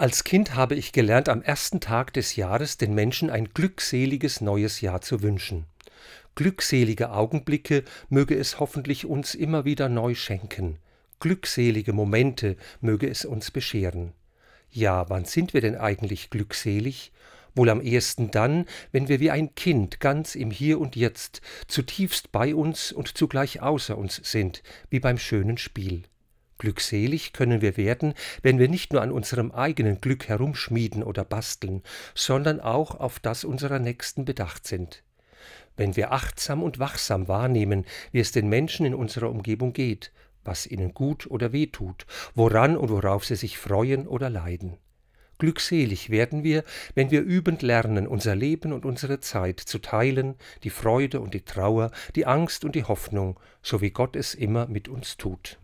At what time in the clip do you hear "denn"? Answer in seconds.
15.60-15.76